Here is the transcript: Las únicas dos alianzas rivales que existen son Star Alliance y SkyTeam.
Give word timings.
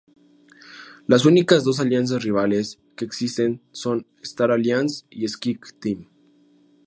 Las 1.05 1.25
únicas 1.27 1.63
dos 1.63 1.79
alianzas 1.79 2.23
rivales 2.23 2.79
que 2.95 3.05
existen 3.05 3.61
son 3.71 4.07
Star 4.23 4.49
Alliance 4.49 5.05
y 5.11 5.27
SkyTeam. 5.27 6.07